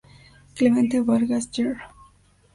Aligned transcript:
Clemente 0.55 0.99
Vargas 1.03 1.47
Jr. 1.51 1.77